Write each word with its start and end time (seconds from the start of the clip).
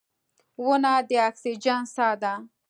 •ونه 0.65 0.93
د 1.09 1.09
اکسیجن 1.29 1.81
ساه 1.95 2.15
ده. 2.21 2.33